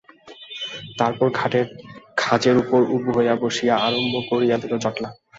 তারপর 0.99 1.27
ঘাটের 1.31 1.65
খাঁজের 2.17 2.55
উপর 2.57 2.79
উবু 2.95 3.09
হইয়া 3.15 3.35
বসিয়া 3.35 3.75
আরম্ভ 3.77 4.13
করিয়া 4.29 4.57
দিল 4.57 4.73
জটলা। 4.83 5.09